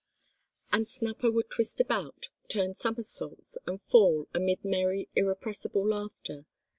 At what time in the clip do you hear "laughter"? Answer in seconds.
5.87-6.47